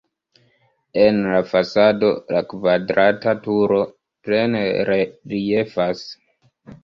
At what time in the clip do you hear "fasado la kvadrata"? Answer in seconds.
1.49-3.35